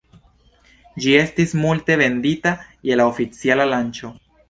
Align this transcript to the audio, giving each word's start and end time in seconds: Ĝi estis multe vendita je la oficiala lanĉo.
Ĝi 1.03 1.13
estis 1.19 1.53
multe 1.65 1.99
vendita 2.05 2.57
je 2.91 3.01
la 3.01 3.11
oficiala 3.15 3.73
lanĉo. 3.75 4.17